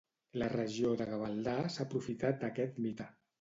[0.41, 3.09] La regió de Gavaldà s'ha aprofitat d'aquest mite?